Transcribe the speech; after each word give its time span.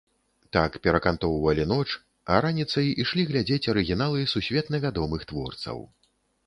Так 0.55 0.71
перакантоўвалі 0.85 1.67
ноч, 1.73 1.85
а 2.31 2.39
раніцай 2.47 2.87
ішлі 3.05 3.29
глядзець 3.33 3.63
арыгіналы 3.75 4.19
сусветна 4.35 4.75
вядомых 4.89 5.21
творцаў. 5.33 5.79